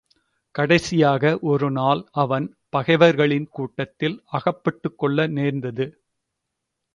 கடைசியாக 0.55 1.39
ஒருநாள் 1.41 2.07
அவன் 2.11 2.55
பகைவர்களின் 2.69 3.47
கூட்டத்தில் 3.51 4.23
அகப்பட்டுக் 4.31 4.97
கொள்ள 4.97 5.27
நேர்ந்தது. 5.27 5.85